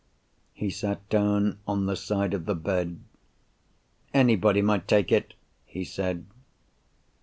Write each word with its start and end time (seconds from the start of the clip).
He 0.55 0.71
sat 0.71 1.07
down 1.09 1.59
on 1.67 1.85
the 1.85 1.95
side 1.95 2.33
of 2.33 2.47
the 2.47 2.55
bed. 2.55 3.01
"Anybody 4.15 4.63
might 4.63 4.87
take 4.87 5.11
it," 5.11 5.35
he 5.63 5.83
said. 5.83 6.25